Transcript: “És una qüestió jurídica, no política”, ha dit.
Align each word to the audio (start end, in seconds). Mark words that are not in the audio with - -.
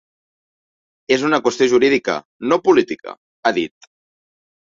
“És 1.15 1.25
una 1.27 1.39
qüestió 1.47 1.67
jurídica, 1.73 2.15
no 2.53 2.59
política”, 2.69 3.15
ha 3.51 3.55
dit. 3.59 3.89